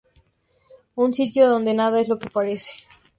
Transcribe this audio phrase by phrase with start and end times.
[0.95, 2.71] Un sitio donde nada es lo que parece.